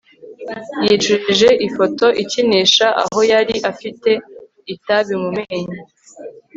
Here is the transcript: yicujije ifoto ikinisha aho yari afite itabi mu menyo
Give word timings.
yicujije 0.85 1.49
ifoto 1.67 2.07
ikinisha 2.23 2.87
aho 3.01 3.19
yari 3.31 3.55
afite 3.71 4.11
itabi 4.73 5.13
mu 5.21 5.29
menyo 5.37 5.79